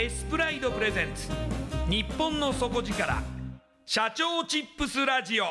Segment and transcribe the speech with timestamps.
[0.00, 1.28] エスプライドプレゼンツ。
[1.90, 3.20] 日本の底力。
[3.84, 5.46] 社長チップスラジオ。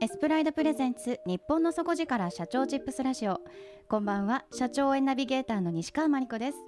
[0.00, 3.40] エスプライドプレゼンツ日本の底力社長チップスラジオ。
[3.88, 6.58] こんばんは社長応援ナビゲーターの西川真理子です。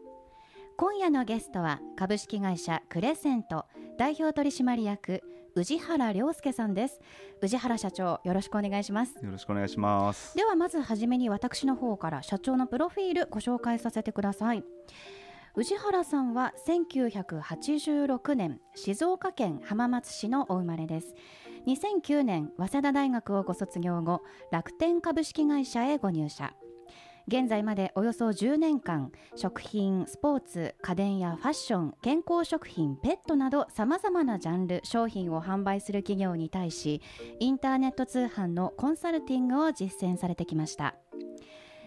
[0.76, 3.66] 今夜のゲストは株式会社クレセント
[3.96, 5.22] 代表取締役
[5.56, 7.00] 宇治原良介さんです。
[7.42, 9.14] 宇治原社長よろしくお願いします。
[9.22, 10.36] よろしくお願いします。
[10.36, 14.64] ではまずはじめに私の方から社長のプロフィールご紹介させてください。
[15.56, 21.14] 宇治原さんは1986年静岡県浜松市のお生まれです。
[21.66, 26.54] 2009年早稲田大学をご卒業後楽天株式会社へご入社
[27.30, 37.00] 現在までおよそ10年間食品スポーツ家電やファッション健康食品ペットなどさまざまなジャンル商品を販売する企業に対し
[37.38, 40.96] インターネット通販のコンサルティングを実践されてきました。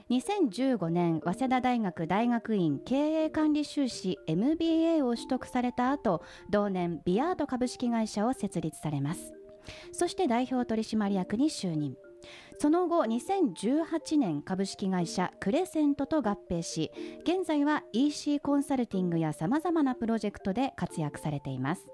[0.10, 9.34] 2015年早稲田大学大学院経営管理修士 MBA を取得された後同年ビアート株式会社を設立されます。
[9.92, 11.98] そして代表取締役に就任。
[12.60, 16.92] その後2018年株式会社クレセントと合併し
[17.24, 21.88] 現在は EC コンサルティングやさまざまなプロジェクトで活躍されています。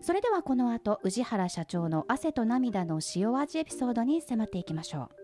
[0.00, 5.23] それではこの後宇治原社長の汗と涙の塩味エピソードに迫っていきましょう。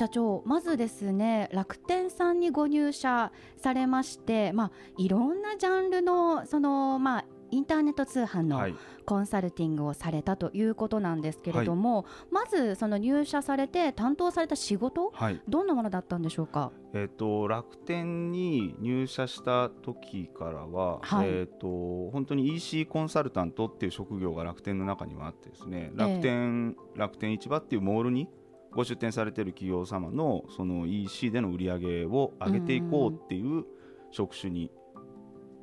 [0.00, 8.66] 社長まずですね楽天さんにご入社されましてまあいろんなジャンルのそのまあインターネット通販の
[9.04, 28.28] コンサルティングをされたということなんですけれども、はい、まずその入社されて担当された仕事、はい、どんなものだったんでしょうか、えーと、楽天に入社した時からは、はい、えーと、本当に EC コンサルタントっていう職業が楽天の中にはあってですね楽天、えー、楽天市場っていうモールに
[28.72, 33.64] ご出店されている企業様のその EC での売り上げを上げていこうっていう
[34.10, 34.70] 職種に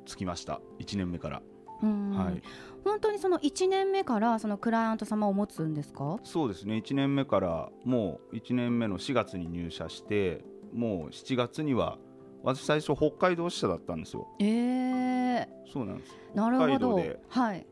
[0.06, 0.60] つきました。
[0.78, 1.42] 1年目から。
[1.80, 2.42] はい、
[2.82, 6.18] 本当にその1年目からそのクライアント様を持つんですか？
[6.24, 6.76] そうですね。
[6.76, 11.98] 1年目からもう1年目の4月に入社してもう7月には
[12.42, 14.26] 私最初北海道支社だったんですよ。
[14.40, 16.16] ええー、そうなんです。
[16.34, 17.00] なるほど。
[17.28, 17.66] はい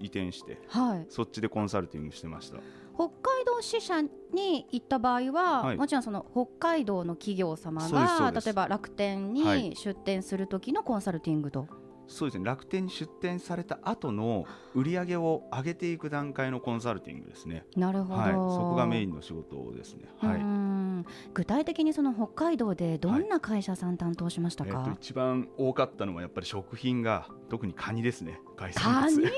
[0.00, 2.58] 移転して、はい、そっちでコンサルティングしてました。
[2.94, 11.68] 北海道支社に行った場合は、はい、もちろんその北海道の企業様が例えば楽天に出店する時のコンサルティングと。
[12.08, 12.44] そうですね。
[12.44, 17.64] 楽天に出店された後の売り上げを上げていく段階のコンサルティングですね。
[17.76, 20.08] なるほど、はい、そこがメインの仕事ですね。
[20.18, 20.40] はい。
[20.40, 21.04] ん。
[21.34, 28.40] 具体的にその北海道でどんな会社さん担当しましたか、えっと、一番多かったのはやっぱり食品が特にカニですね。
[28.56, 29.28] 海カ産ニ物。
[29.28, 29.36] カニ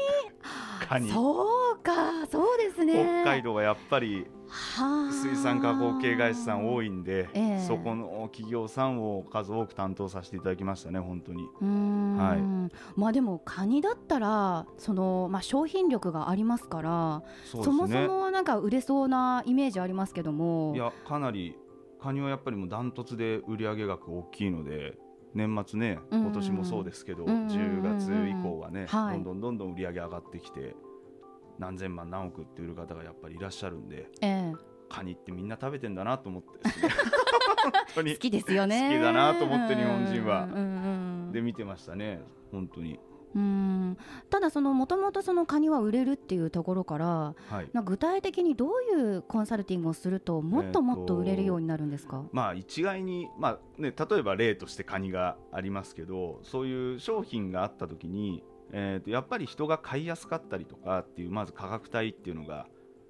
[0.99, 3.23] そうかそうですね。
[3.23, 5.13] 北海道はやっぱりはあ。
[5.13, 7.61] 水産加工系会社さん多いんで、ええ。
[7.61, 11.45] そこの企業さんを数多く担当させていただきましたね本当に。
[11.61, 12.71] はい。
[12.97, 20.73] まあでもカニだったらその、まあ、商品力がありますからそうそもそもなんか売れそうなイメージありますけども。
[20.75, 21.57] いやかなり
[22.01, 24.99] カニはやっぱりもうダントツで売上額大きいので
[25.35, 27.83] 年末ね今年もそうですけど、うんうんうんうん。
[27.83, 29.15] 10月以降はね、はい。
[29.15, 30.75] どんどんどんどん売り上げ上がってきて
[31.59, 34.53] 何千万何億って売る方がやっぱりいらっしゃるんでえ
[34.89, 36.75] カニってみんな食べてんだなと思ってね。
[37.63, 38.13] 本当え、に。
[38.15, 38.89] 好きですよね。
[38.89, 40.49] 好きだなと思って日本人は。
[41.33, 42.23] で見てましたね。
[42.51, 42.99] 本当に
[43.35, 43.97] うん。
[44.29, 47.69] ただそのもともとそのカニは売れるっていうところからはい。
[47.73, 58.43] な具体的にどういうコンサルティングをするともっともっと売れるようになるんですか、まあ一概に、まあね、例えば例としてカニがありますけどそういう商品があった時に、
[58.73, 62.67] えー、とやっぱり人が買いやすかったりとかっていうまず価格帯っていうのが、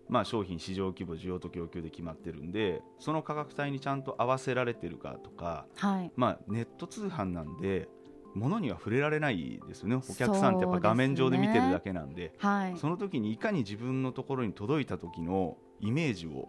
[0.09, 6.13] まあ、商品市場規模需要と供給で決まってるんでその価格帯にちゃんと合わせられてるかとか、はい。
[6.17, 7.89] まあ、ネット通販なんで
[8.35, 9.97] 物には触れられないですよね。
[9.97, 12.35] お客さんってやっぱ画面上で見てるだけなんで。
[12.39, 12.77] はい。
[12.77, 16.49] その時にいかに自分のところに届いた時のイメージを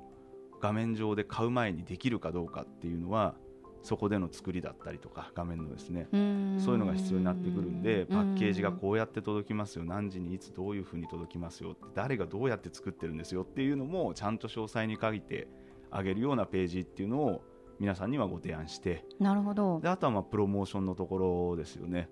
[0.61, 3.35] 画面上で買う前にできるかどうかっていうのは
[3.81, 6.07] そこでの作りだったりとか画面のですね。
[6.11, 9.85] そういうのが必要になってくるんでパッケージがこうやって届きますよ。
[9.85, 15.47] 何時にいつどういうふうに届きますよって誰がどうやって作ってるんですよっていうのもちゃんと詳細に書いて
[15.89, 17.43] あげるようなページっていうのを
[17.81, 19.79] 皆さんにはご提案してなるほど。
[19.81, 22.09] であとはまあプロモーションのところですよね。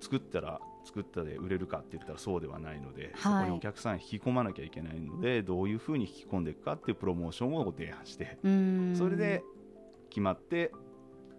[0.00, 3.12] 作ったら作ったで売れるかって言ったらそうではないので、はい。
[3.22, 8.94] そこにお客さん引き込まなきゃいけないのでどういうふうに引き込んでいくかっていうプロモーションをご提案してうん。
[8.96, 9.44] それで
[10.08, 10.72] 決まって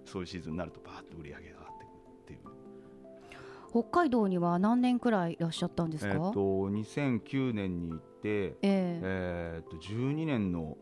[0.06, 2.39] そういうシーズンになるとバーッと売り上げが上がっていくっていう。
[3.69, 8.62] 北海道には何年くらいいらっしゃったんですか、えー、と2009年に行って、ええ。
[8.63, 10.77] えー、と12年の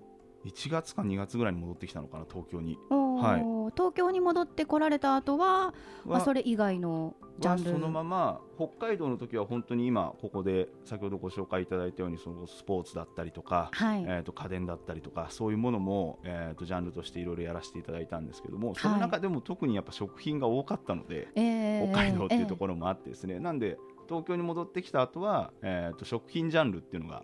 [0.45, 2.77] 1月か2月ぐらいに戻ってきたのかな東京に。
[2.89, 3.71] はい。
[3.75, 5.73] 東京に戻ってこられた後は、
[6.05, 7.71] まあ、はそれ以外のジャンル。
[7.71, 23.77] はそのまま北海道の時は本当に今ここで先ほどご紹介いただいたようにそのスポーツだったりとか、はい、えー、と家電だったりとかそういうものも、えー、とジャンルとしていろいろやらせていただいたんですけどもその中でも特にやっぱ食品が多かったので、ええ北海道っていうとろ、ころもあってですね、なんで
[24.07, 27.23] 東京に戻ってきた後は、えー、と食品ジャンルっていうのが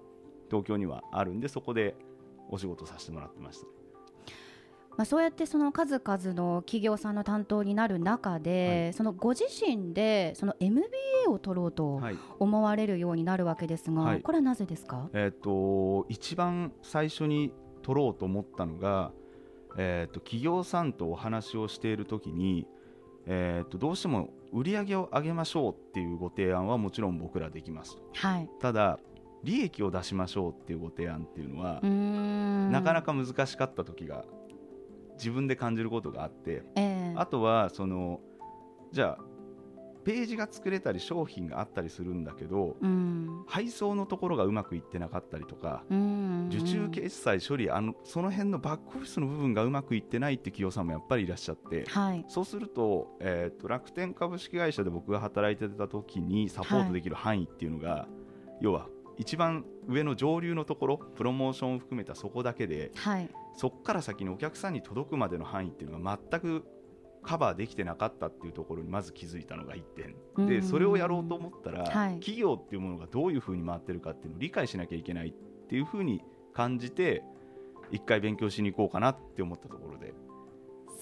[0.50, 1.96] 東京にはあるんでそこで
[2.50, 3.68] お仕事させてもらってました。
[4.98, 12.18] まあ、そうやってその数々の企業さんの担当になる中で、そのご自身でその MBA を取ろうとはい。
[12.40, 14.22] 思われるようになるわけですが、はい。
[14.22, 17.52] これはなぜですか、えー、と一番最初に
[17.82, 19.12] 取ろうと思ったのが、
[19.78, 22.68] えー、と企業さんとお話をしている時に、
[23.26, 29.00] えー、とどうしても売り上げを上げましょうっていうご提案はもちろん僕らできますはい、ただ
[29.46, 32.72] 利益を出しましょうっていうご提案っていうのはうー、ん。
[32.72, 34.26] なかなか難しかった時が
[35.18, 37.14] 自分で感じることがあってええ。
[37.16, 38.20] あとはその
[38.92, 39.24] じゃあ
[40.04, 43.44] ページが作れたり商品があったりするんだけどうん。
[43.48, 46.50] 配送のところがうまくいってなかったりとかうん。
[46.52, 52.26] 受注決済処理あのその辺のバックオフィスの部分がうまくいってないって企業さんもやっぱりいらっしゃってはい。
[52.28, 58.08] そうすると,、えーと楽天株式会社で僕が働いてた時にサポートできる範囲っていうのが、
[58.62, 58.88] 要は
[59.18, 63.30] 一番上の上流のところプロモーションを含めたそこだけではい。
[63.56, 66.66] そこから先にお客さんに届くまでの範囲っていうのが全く
[67.24, 70.16] カバーできてなかったっていうところにまず気づいたのが1点。
[70.36, 70.48] うん。
[70.48, 72.20] でそれをやろうと思ったら、はい。
[72.20, 75.34] 企業っていうものがどういうふうに回ってるかっていうのを理解しなきゃいけないっ
[75.68, 76.22] ていうふうに
[76.54, 77.24] 感じて
[77.92, 80.14] 一回勉強しに行こうかなって思ったところで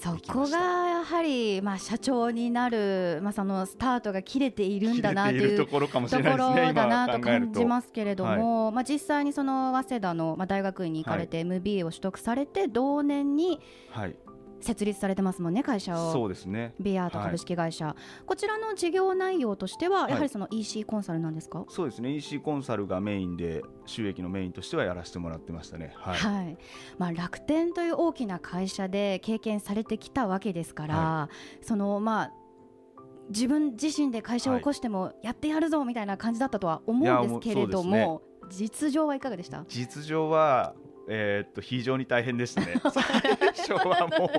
[0.03, 7.53] そこがやはり、まあ、社長になる、まあ、そのスタートが切れているんだなといいうるところかもしとこれないですねろだなと今考えると。
[7.53, 14.15] 感じますけれども、まあ、実際にその早稲田の、まあ、大学院に行かれて MBA を取得されて、同年にはい
[14.63, 16.73] 設立されてますもんね会社そをうですね。
[16.79, 20.11] ビアート株式会社、こちらの事業内容としてははい。
[20.11, 22.15] やはりその EC コンサルなんですか、そうですね。
[22.15, 25.93] EC コンサルがメインで収益のメインとしてはやらせてもらってましたね。
[25.95, 26.57] はい、はい。
[26.97, 31.29] まあ、楽天という大きな会社で経験されてきたわけですから、
[31.61, 32.31] そのまあ
[33.29, 39.63] 自分自身で会社を起こしてもやってやるぞみたいな感じだったとは思うんですけれども、実情はいかがでした？
[39.67, 40.75] 実情は
[41.07, 42.75] えーっと非常に大変でしたね。
[42.91, 44.29] 最初はもう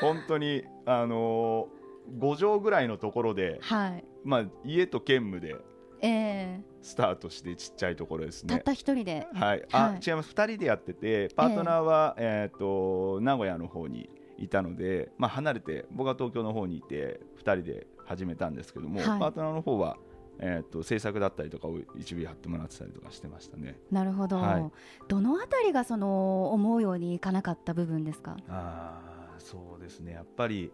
[0.00, 5.56] 本当にあのー、5畳ぐらいのところで、はい、まあ、家と兼務で
[6.00, 8.54] えスタートしてちっちゃいところですね。
[8.54, 9.26] たった一人で。
[9.32, 10.00] はい、あ、はい。
[10.06, 10.32] 違います。
[10.32, 14.08] 2人でやっててパートナーは、えーと名古屋の方に
[14.38, 19.18] いたので、まあ、離れて僕は東京の方にいて2人で始めたんですけども、はい。
[19.18, 19.96] パートナーの方は、
[20.38, 23.78] えー、と制作だったりとかを一部やってもらってたりとかしてましたね。
[23.90, 24.70] なるほど、はい。
[25.08, 28.36] どのあたりがその思うようにいかなかった部分ですか？
[28.48, 30.12] あーそうですね。
[30.12, 30.72] やっぱり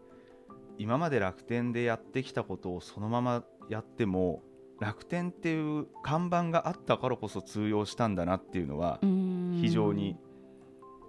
[0.78, 4.42] 今まで楽天でやってきたことをそのままやっても
[4.80, 10.16] 楽天っていう看板があったからこそ通用したんだなっていうのは非非常に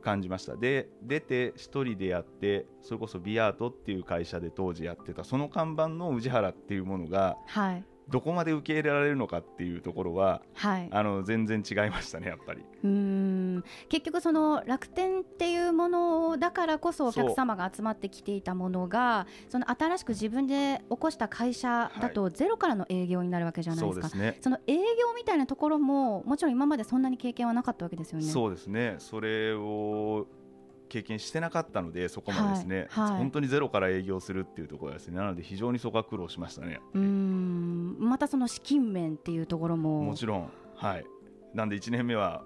[0.03, 0.55] 感じました。
[0.55, 10.89] で出て一人でやってそれこそビアートっていう会社で当時やってたその看板の宇治原っていうものがはいどこまで受け入れられるのかっていうところははい。
[10.91, 12.61] あの全然違いましたねやっぱり。
[12.83, 13.63] うーん。
[13.89, 24.39] 結局その楽天っていうものだからこそお客様が集まってきていたものがその新しく自分で起こした会社だとゼロからの営業になるわけじゃないですか、そうですね。
[24.41, 24.81] その営業
[25.15, 28.25] みたいなところももちろん今までそんなに経験はなかったわけですよね。
[28.25, 28.95] そうですね。
[28.99, 30.27] それを
[30.93, 33.17] 経験してなかったのでそこまでですね、はいはい。
[33.17, 35.17] 本当にゼロから営業するっていうところですね。
[35.17, 36.79] なので非常にそこは苦労しましたね。
[36.93, 37.97] うーん。
[37.99, 40.03] またその資金面っていうところも。
[40.03, 40.49] もちろん。
[40.75, 41.05] はい。
[41.55, 42.43] なんで1年目は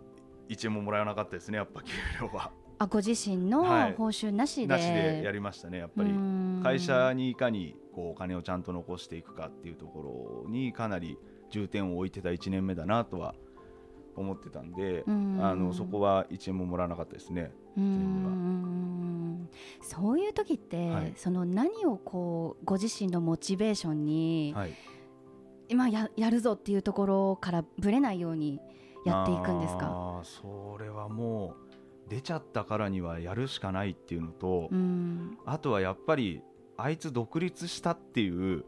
[0.48, 1.58] 1円ももらえなかったですね。
[1.58, 2.52] やっぱ給料は。
[2.80, 3.96] あご自身のはい。
[3.98, 6.12] 報酬なしで、なしでやりましたねやっぱり。
[6.64, 11.18] 会社にいかにこうお金をちゃんと残していくかっていうところにかなり
[11.50, 13.36] 重点を置いてた1年目だなとは
[14.16, 15.40] 思ってたんで、うん。
[15.42, 17.52] あのそこは1円ももらわなかったですね。
[17.78, 19.50] うー年ではん
[19.82, 24.74] そういう時って、はいその何をこうご自身のモチベーションに、はい、
[25.70, 28.60] 今ややるぞっていうところからぶれないように
[29.06, 31.56] やっていくんですかあそれはも
[32.08, 34.70] う出ちゃったからにはやるしかないっていうのと、
[35.46, 36.42] あとはやっぱり
[36.78, 38.64] あいつ独立したっていう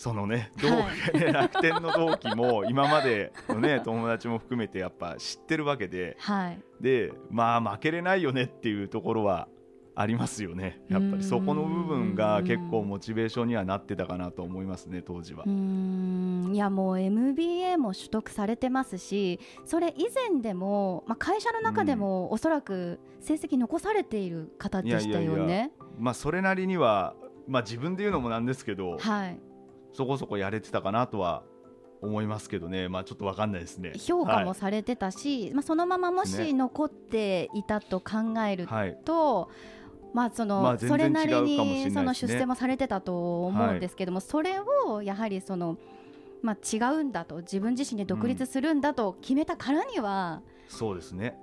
[0.00, 6.16] そのね同は ね楽天の同期も今までのね 友達も含めてやっぱ知ってるわけで。
[6.20, 6.58] はい。
[6.80, 9.46] でまあ負けれないよねっていうところは
[9.94, 10.80] ありますよね。
[10.88, 15.44] やっぱりそこの部分が結構モチベーションにはなってたかなと思いますね当時は。
[15.44, 25.36] いやもう MBA も取得されてますしそれ以前でも、まあ、会社の中でもおそらく成績残されている方でしたよね。
[25.36, 25.70] いやいやいや。
[25.98, 27.14] まあそれなりには
[27.46, 29.38] まあ自分で言うのもなんですけどはい、
[29.92, 31.42] そこそこやれてたかなとは
[32.02, 32.88] 思いますけどね。
[32.88, 33.92] まあちょっとわかんないですね。
[33.96, 38.98] 評価もはいされてたし、まあ、そのままもし残っていたと考えるはい。
[39.04, 39.50] と、
[40.14, 45.76] まあそのまあそれなりにその出世もされてたと思うんですけども、それをやはりその、
[46.42, 51.36] まあ、違うんだと自分自身で独立するんだと決めたからには、そうですね。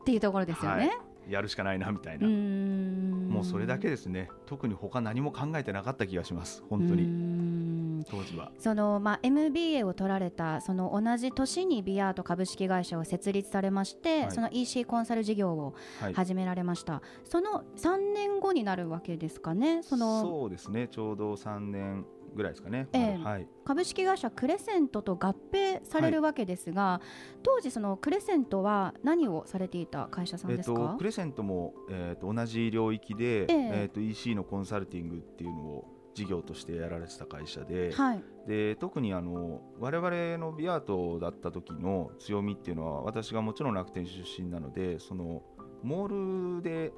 [0.00, 0.90] っていうところですよね。
[1.28, 3.28] やるしかないなみたいな、ん。
[3.28, 4.28] もうそれだけですね。
[4.46, 6.64] 特に他何も考えてなかった気がします。
[6.68, 7.02] 本当に。
[7.02, 8.52] ん当時は。
[8.58, 14.30] そのまあ、MBA を取られたその同じ年にビアート株式会社を設立されまして、はい。
[14.30, 16.14] その EC コンサル事業をはい。
[16.14, 19.82] 始められました、その3年後になるわけですかね？
[19.82, 20.88] そのそうですね。
[20.88, 22.04] ちょうど3年
[22.34, 23.22] ぐらいですかね、ええ。
[23.22, 23.48] はい。
[23.64, 27.00] 株式会社クレセントと合併されるわけですが、
[27.42, 33.48] 当時そのクレセントは何をされていた会社さんですか、とクレセントも、えっと同じ領域で、ええ。
[33.82, 38.24] えっと EC のコンサルティングっていうのを事業としてやられてた会社で,、はい。
[38.46, 45.42] で特にあの我々のビアートだった時の強みっていうのは私がもちろん楽天出身なのでその
[45.82, 46.92] モールで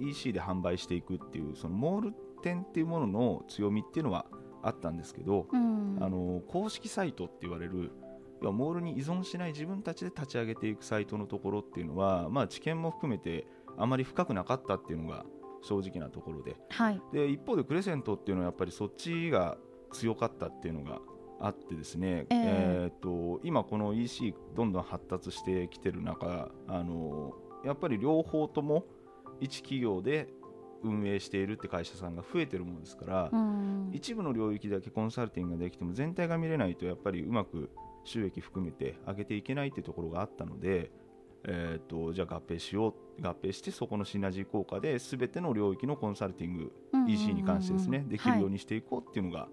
[0.00, 4.26] EC で販売していくっていうそのモール店っていうものの強みっていうのは
[4.62, 5.98] あったんですけど、うん。
[6.00, 7.90] あの公式サイトって言われる
[8.42, 15.24] 要はモールに依存しない自分たちで立ち上げていくサイトのところっていうのは、まあ、知見も含めてあまり深くなかったっていうのが
[15.62, 16.56] 正直なところで。
[16.70, 17.02] はい。
[17.12, 19.58] で一方でクレセントっていうのはやっぱりそっちが
[19.92, 21.00] 強かったっていうのが
[21.40, 22.26] あってですね、ええ。
[22.30, 27.32] えーと今この EC どんどん発達してきてる中あの
[27.64, 28.84] やっぱり両方とも
[29.40, 30.28] 一企業で
[30.82, 33.90] 運営しているって会社さんが増えてるものですから、うん。
[33.92, 37.70] 一部の領域だけコンサルティングができても全体が見れないとやっぱりうまく
[38.04, 40.90] 収益含めて上げていけないっていうところがあったので、
[41.44, 49.48] えー、とじゃあ合併しよう合併してそこのシナジー効果で全ての領域のコンサルティングうんうんうん EC に関してですねできるようはいにしていこうっていうのが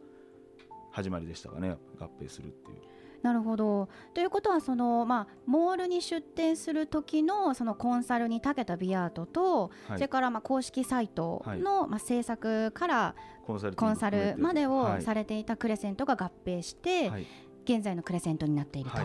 [0.92, 2.78] 始まりでしたかね合併するっていう。
[3.24, 3.90] なるほど。
[4.14, 9.98] ということはその、まあ、モールに出店する時のそのコンサルに長けたビアートと、はい。
[9.98, 13.16] それからまあ公式サイトの、まあ、制作から
[13.46, 13.56] コ
[13.90, 15.02] ンサルまでをはい。
[15.02, 17.28] されていたクレセントが合併して、はい。
[17.66, 18.98] 現在のクレセントになっていると。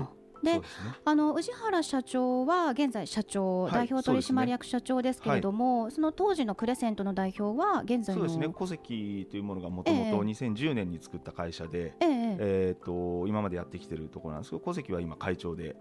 [0.50, 0.60] はいで
[1.04, 8.54] あの宇治原社長は現在社長、はい代表取締役社長ですけれどもそ,、の当時のクレセントの代表は現在のそうですね。
[8.56, 10.08] 戸籍というものがもともえ。
[10.08, 15.76] えと2010年に作った会社で、えええー、と今までやってきてるところなんですけど戸籍は今会長で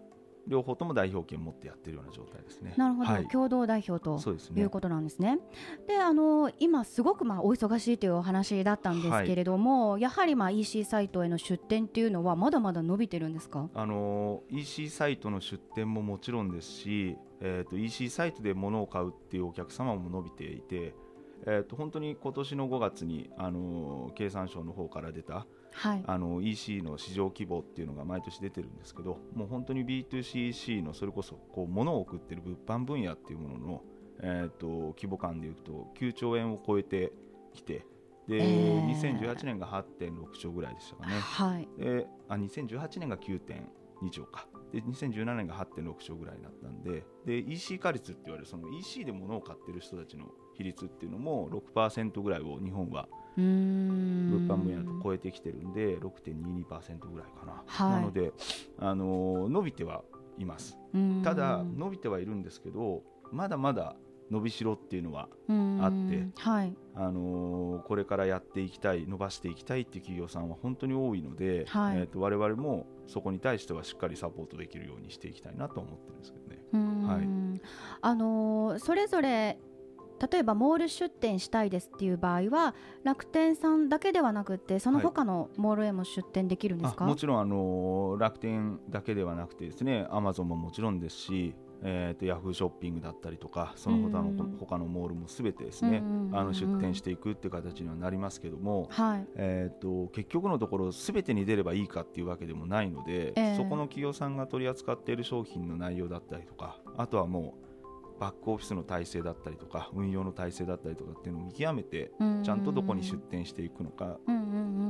[0.48, 2.74] 両方とも代表権持ってやってるような状態ですね。
[2.77, 4.62] なるほど、はい、共同代表とそうですね。
[4.62, 5.39] いうことなんですね。
[5.88, 13.69] であの今すごくまあお忙しいというお話だったんですけれども、やはりまあ EC サイトへの出店っていうのはまだまだ伸びてるんですか？
[13.74, 20.95] あの EC サイトの出店ももちろんですし、えー、と EC サイトで物を買うっていうお客様も伸びていて、
[21.45, 26.04] えー、と本当に今年の5月にあの経産省の方から出たはい。
[26.06, 33.82] あの EC の市場規模っていうのが毎年出てるんですけどもう本当に B2CEC のそれこそこう物を送ってる物販分野っていうものの、
[34.22, 37.13] えー、と規模感でいうと9兆円を超えて
[37.54, 37.86] きて
[38.28, 39.20] で、えー。
[39.20, 41.13] 2018年が8.6兆ぐらいでしたかね。
[41.20, 41.68] はい。
[41.78, 44.48] であ2018年が9.2兆か。
[44.72, 58.01] で2017年が8.6兆ぐらいになったんでで EC 化率って言われるその EC で物を買ってる人たちの比率っていうのも6%ぐらいを日本は物販分野と超えてきてるんで6.22%ぐらいかな、はい。
[58.01, 58.33] なので、
[58.79, 60.03] あのー伸びては
[60.38, 60.77] います。
[61.23, 63.95] ただ伸びてはいるんですけどまだまだ
[64.29, 65.27] 伸びしろっていうのは
[65.81, 66.73] あってはい。
[66.95, 71.97] あのーこれからやっていきたい伸ばしていきたいっていう企業さんは本当に多いので、はい。
[71.97, 76.59] えー、と我々もそこに対してはしっかりサポートできるようにしていきたいなと思ってるんですけどね。
[76.73, 77.61] うーん
[78.01, 79.57] あのーそれぞれ
[80.32, 99.28] 例えばモール出店したいですっていう場合は楽天さんだけではなくてその他のモールへも出店できるんですか、あもちろん、あのー楽天だけではなくてですねアマゾンももちろんですし、えー、とヤフーショッピングだったりとかその他の,、うん他のモールもすべてですね、あの出店していくっていう形にはなりますけども、はい。
[99.36, 103.56] えー、と結局のところすべてに出ればいいかっていうわけでもないので、ええ。
[103.56, 107.71] そこの企業さんが取り扱っている商品の内容だったりとかあとはもう
[108.22, 112.12] バックオフィスの体制だったりとか運用の体制だったりとかっていうのを見極めて
[112.44, 114.20] ちゃんとどこに出店していくのか。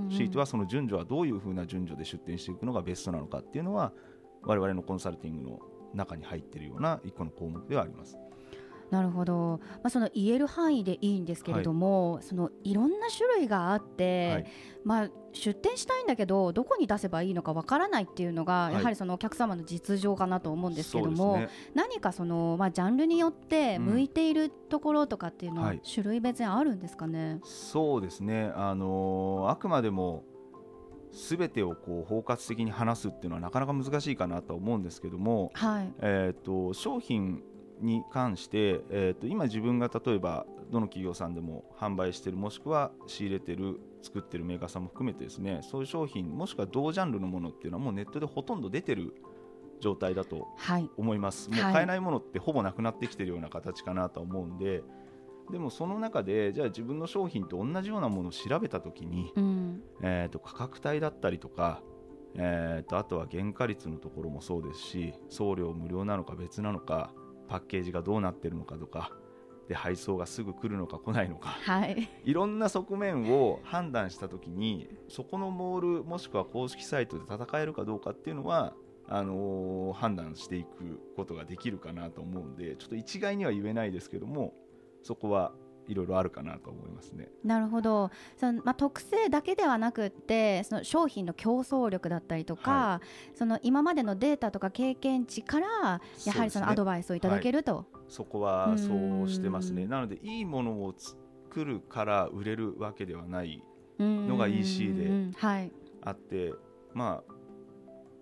[0.10, 3.94] シートはその順序はどういうふうな順序で出店していくのがベストなのかっていうのは
[4.44, 5.60] 我々のコンサルティングの
[5.94, 8.18] 中に入っているような一個の項目ではあります。
[8.91, 14.45] なるほど、まあ、その言える範囲でいいんですけれども、そのいろんな種類があって、はい。
[14.84, 18.73] まあ、出店したいんだけどどこに出せばいいのかわからないっていうのが、い。
[18.73, 21.49] やはりそのお客様の実情かなと思うんですけども、ね。
[21.73, 23.86] 何かその、まあ、ジャンルによってうん。
[23.86, 27.39] 向いているところとかっていうのははい種類別にあるんですかね？
[27.43, 30.23] そうですね、あのーあくまでも
[31.12, 37.43] すべてをこう包括的に話すっていうのはなかなか難しいかなとは思うんですけども、はい、えー、と商品
[37.82, 49.13] に関して、えー、と今自分が例えばどの企業さんでも販売しているもしくは仕入れてる作ってるメーカーさんも含めてですねそういう商品もしくは同ジャンルのものっていうのはもうネットでほとんど出てる
[49.82, 51.50] 状態だとはい、思います。
[51.50, 54.84] もうはい買えないものってほぼなくなってきてるような形かなとは思うんで。
[55.52, 61.82] でもその中でじゃあ自分の商品と同じようなものを調べた時に、うん、えー、と価格帯だったりとか、
[62.36, 67.12] えー、とあとは原価率のところもそうですし送料無料なのか別なのか
[67.52, 69.12] パッケージがどうなってるのかとか
[69.68, 71.50] で配送がすぐ来るのか来ないのか。
[71.50, 78.74] はい、いろんな側面を判断した時にそこのモールもしくは公式サイトで戦えるかどうかっていうのは
[79.10, 84.54] あのー判断していくことができるかなと思うんでちょっと一概には言えないですけども
[85.04, 85.52] そこは
[85.88, 87.30] いろいろあるかなと思いますね。
[87.44, 88.12] なるほど。
[88.38, 93.02] その、まあ、特性だけではなくってその商品の競争力だったりとか、は
[93.36, 97.86] その今までのデータとか経験値からやはりそのアドバイスをいただけると。
[98.08, 99.84] そこはそうしてますね。
[99.84, 99.89] うん。
[99.89, 103.63] なのでいいものを作るから売れるわけではない
[104.00, 106.54] ののが EC ではい、あって
[106.94, 107.34] まあ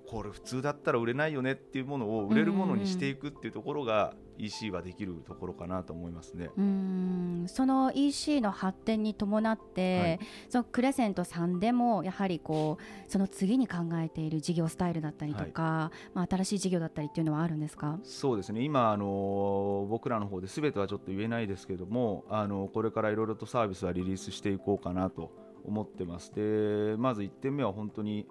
[0.07, 6.49] これ普通だったら売れないよねっていうものを売れるものにしていくっていうところが EC はできるところかなと思いますね。
[6.57, 7.45] うーん。
[7.47, 10.19] その EC の発展に伴って、はい。
[10.49, 17.99] そのクレセントさんでもやはりこうその次に考えている事業スタイルだったりとか、まあ、新しい事業だったりっていうのはあるんですか？
[18.03, 18.63] そうですね。
[18.63, 25.31] 今あの僕らの方で全てはちょっと言えないですけどもあのこれからいろいろとサービスはリリースしていこうかなと
[25.65, 26.33] 思ってます。
[26.33, 28.25] でまず1点目は本当に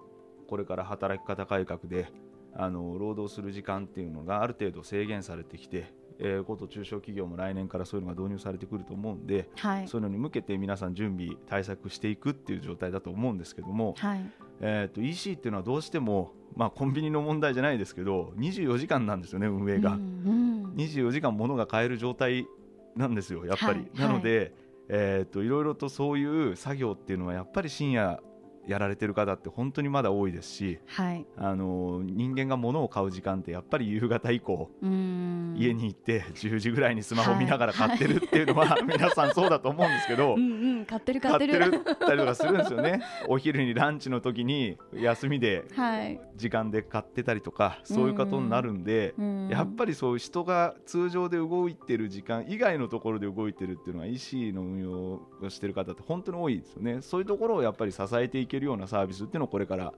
[0.47, 2.11] これから働き方改革で
[2.55, 14.21] あの労働する時間っていうのがある程度制限されてきて、えー、こと中小企業も来年からそういうのが導入されてくると思うんではいそういうのに向けて皆さん準備対策していくっていう状態だと思うんですけども、はい
[14.61, 19.93] えー、と EC っていうのはどうしても、まあ、コンビニの問題じゃないですけど24時間なんですよね運営が。
[19.93, 22.47] うんうん24時間物が買える状態
[22.95, 23.79] なんですよ、やっぱり。
[23.79, 24.53] はいなので、
[24.87, 28.21] えー、といろいろとそういう作業っていうのはやっぱり深夜
[28.67, 31.25] やられてる方って本当にまだ多いですし、はい。
[31.37, 35.55] あの人間が物を買う時間ってやっぱり夕方以降うん。
[35.57, 43.01] 家に行って10時ぐらいにスマホ見ながら買ってるっていうのは、 皆さんそうだと思うんですけど、うんうん買ってる買買ってってるたりとかするんですよね。
[43.27, 46.19] お昼にランチの時に休みではい。
[46.35, 59.93] 時間で買ってたりとかそういうことになるんで、うんやっぱりそういう人が通常で動いてる時間以外のところで動いてるっていうのは EC の運用をしてる方って本当に多いですよねそういうところをやっぱり支えていけるようなサービスっていうのをこれから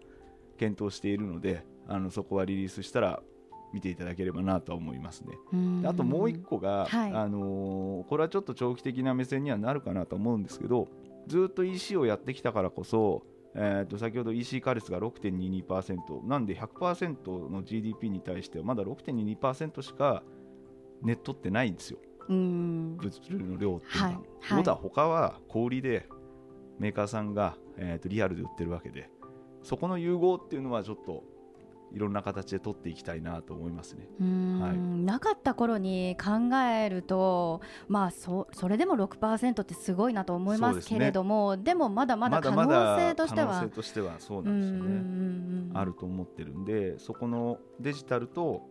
[0.57, 3.21] 検討しているのであのそこはリリースしたら
[3.73, 5.37] 見ていただければなとは思いますね。
[5.85, 7.11] あともう一個が、はい。
[7.11, 10.87] あのーこれはちょっと長期的な目線にはなるかなと思うんですけど
[11.27, 13.23] ずっと EC をやってきたからこそ、
[13.55, 20.23] えー、と先ほど EC 化率が6.22%なんで100%の GDP に対してはまだ6.22%しか
[21.01, 21.99] ネットってないんですよ。
[22.27, 22.97] うん。
[22.97, 24.11] 物流の量っていうのは。
[24.39, 24.63] はい。
[24.63, 26.07] は他は小売りで
[26.79, 29.09] メーカーさんが、えー、とリアルで売ってるわけで
[29.63, 31.23] そこの融合っていうのはちょっと
[31.93, 34.07] いろんな形で取っていきたいなと思いますね。
[34.61, 43.47] はいなかった頃に考えると、まあ、そそれでも6%ってすごいなと思いますけれどもで,、もまだまだ可能性としては。
[43.47, 45.71] 可能性としてはそううなんですよね。
[45.73, 48.69] あると思ってるんでそこのデジタルと,、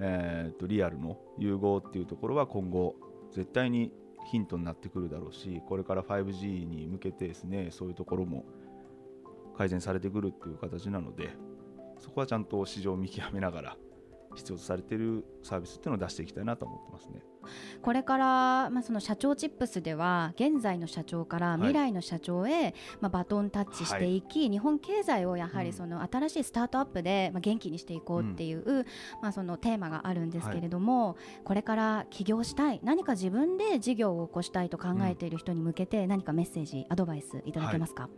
[0.00, 2.96] えーとリアルの融合っていうところは今後
[3.32, 3.92] 絶対に
[4.24, 8.44] ヒントになってくるだろうしこれから 5G に向けてですねそういうところも
[9.56, 11.30] 改善されてくるっていう形なので
[11.98, 13.76] そこはちゃんと市場を見極めながら
[14.34, 17.22] 必要とされているサービスっていうのを出していきたいなと思ってますね。
[17.82, 21.58] これから、まあ、その社長チップスでは現在の社長からはい。
[21.58, 25.64] 未来の社長へ、まあ、バトンタッチしていき、日本経済をやはうん。
[25.66, 28.86] りその新しいスタートアップで、まあ、元気にしていこうっていう、
[29.20, 38.08] まあ、そのテーマがあるんですけれども、これから起業したい何か自分で事業を起こしたいと考えている人に向けて何かメッセージアドバイスいただけますか、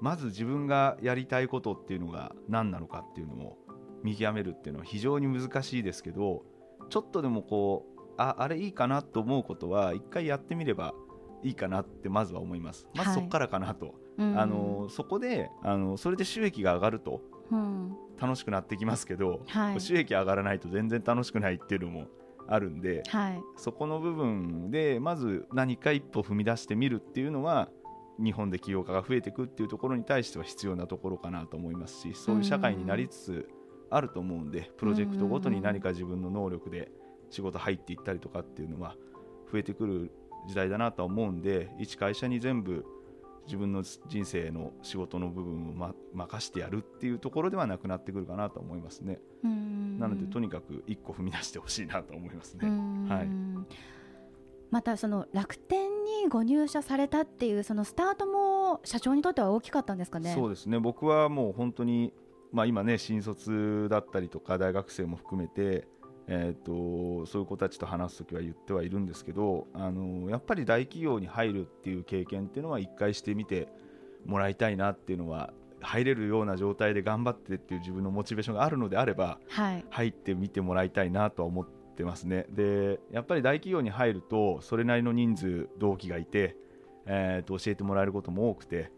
[0.00, 3.58] まず自分がやりたいことっていうのが何なのかっていうのを
[4.04, 6.44] 見極めるっていうのは非常に難しいですけど
[6.90, 10.94] ちょっとでもこうああれいいかなと思うことは一回やってみれば
[11.42, 12.86] いいかなってまずは思います。
[12.94, 13.18] まずはい。
[13.18, 14.38] そこからかなと、うん。
[14.38, 17.96] あのそこであのそれで収益が上がるとうん。
[18.20, 19.80] 楽しくなってきますけど、はい。
[19.80, 22.06] 収益上がらないと全然楽しくないっていうのも
[22.46, 23.42] あるんではい。
[23.56, 27.68] そこの部分でまず何か一歩踏み出してみるっていうのは
[28.22, 33.48] 日本で起業家が増えていくっていうところに対しては必要なところかなと思いますしそういう社会になりつつ
[33.94, 36.90] あると思うんでプロジェクトごとに何か自分の能力で
[37.30, 38.96] 仕事入っていったりとかっていうのは
[39.52, 40.12] 増えてくる
[40.48, 42.84] 時代だなとは思うんで一会社に全部
[43.46, 49.20] 自分の人生の仕事の部分を、ま、任してやるっていうところではなくなってくるかなと思いますね。
[49.42, 52.66] うんなのでとにかく一歩踏み出してほしいなと思いますね。
[52.66, 53.28] うんはい
[54.70, 60.34] またその楽天にご入社されたっていうそのスタートも社長にとっては大きかったんですかね？
[60.34, 62.12] そうですね僕はもう本当に、
[62.54, 65.88] まあ、今ね新卒だったりとか大学生も含めて、
[66.28, 73.66] えー、とそういう子たちと話す時は言ってはいるんですけどあのやっぱり大企業に入るっていう経験っていうのは一回してみて
[74.24, 79.84] もらいたいなっていうのは入れるような状態で頑張ってっていう自分のモチベーションがあるのであればはい。
[79.90, 86.56] 入ってみてもらいたいなとは思ってますねでやっぱり大企業に入るとそれなりの人数同期がいて、
[87.06, 88.92] えーと教えてもらえることも多くて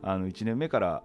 [0.00, 1.02] あの1年目から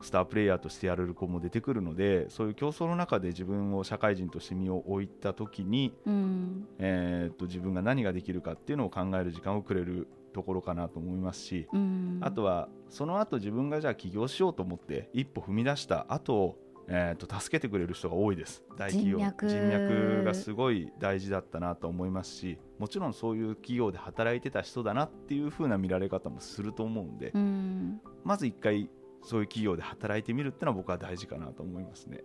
[0.00, 6.66] スタープレイヤーとしてやれる子も出てくるのでそういう競争の中で自分を社会人として身を置いた時に、うん。
[6.78, 12.18] えー、と自分が何ができるかっていうのを考える時間をくれるところかなと思いますし、うん。
[12.22, 16.56] あとはその後自分がじゃあ起業しようと思って一歩踏み出した後、
[16.86, 28.00] えー、と助けてくれる人が多いです大企業人脈人脈がすごい大事だったなと思いますしもちろんそういう企業で働いてた人だなっていう風な見られ方もすると思うんで、うん。
[28.24, 28.88] まず一回
[29.22, 32.22] そういう企業で働いてみるっていうのは僕は大事かなと思いますね。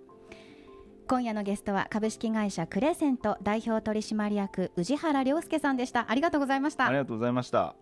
[1.08, 6.10] 今夜のゲストは株式会社クレセント代表取締役宇治原良介さんでした。
[6.10, 6.98] ありがとうございましたあり。
[6.98, 7.76] がとうございました。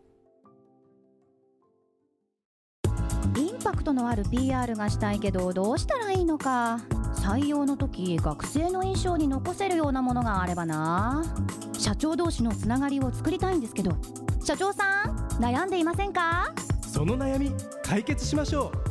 [3.38, 6.80] インパクトのある PR がしたいけどどうしたらいいのか
[7.15, 11.24] 採用の時学生の印象に残せるようなものがあればな
[11.78, 13.91] 社長同士のつながりを作りたいんですけど
[14.43, 16.54] 社長さん悩んでいませんか？
[16.82, 17.52] その悩み
[17.84, 18.90] 解決しましょう